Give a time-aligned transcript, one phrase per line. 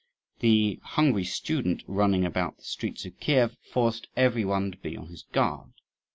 [0.39, 5.09] The hungry student running about the streets of Kief forced every one to be on
[5.09, 5.73] his guard.